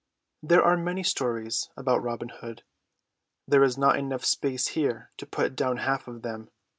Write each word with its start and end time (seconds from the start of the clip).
There 0.41 0.63
are 0.63 0.77
many 0.77 1.01
more 1.01 1.03
stories 1.03 1.69
about 1.77 2.01
Robin 2.01 2.29
Hood. 2.29 2.63
There 3.47 3.61
is 3.63 3.77
not 3.77 3.97
space 4.23 4.67
enough 4.69 4.73
here 4.73 5.11
to 5.17 5.27
put 5.27 5.55
down 5.55 5.77
half 5.77 6.07
of 6.07 6.23
them. 6.23 6.49